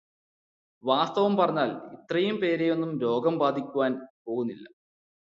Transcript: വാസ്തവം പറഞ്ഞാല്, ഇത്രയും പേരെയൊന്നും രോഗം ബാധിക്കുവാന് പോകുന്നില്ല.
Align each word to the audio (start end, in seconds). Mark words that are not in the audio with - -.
വാസ്തവം 0.83 1.37
പറഞ്ഞാല്, 1.37 1.75
ഇത്രയും 1.91 2.37
പേരെയൊന്നും 2.37 2.99
രോഗം 2.99 3.39
ബാധിക്കുവാന് 3.39 3.97
പോകുന്നില്ല. 4.25 4.65